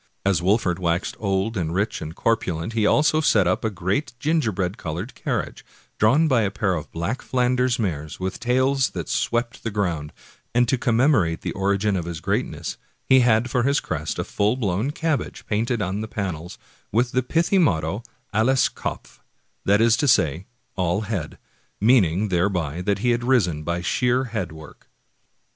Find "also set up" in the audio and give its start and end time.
2.87-3.63